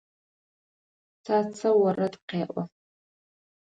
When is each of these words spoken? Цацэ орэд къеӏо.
Цацэ 1.25 1.69
орэд 1.87 2.15
къеӏо. 2.29 2.63